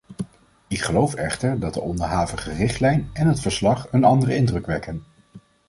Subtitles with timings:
[0.67, 5.03] Ik geloof echter dat de onderhavige richtlijn en het verslag een andere indruk wekken.